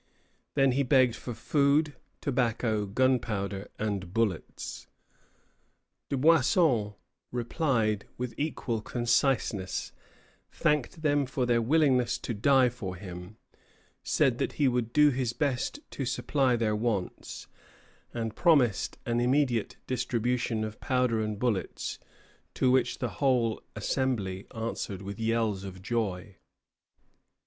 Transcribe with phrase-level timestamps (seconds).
[0.55, 4.87] Then he begged for food, tobacco, gunpowder, and bullets.
[6.09, 6.95] Dubuisson
[7.31, 9.91] replied with equal conciseness,
[10.51, 13.37] thanked them for their willingness to die for him,
[14.01, 17.45] said that he would do his best to supply their wants,
[18.11, 21.99] and promised an immediate distribution of powder and bullets;
[22.55, 26.37] to which the whole assembly answered with yells of joy.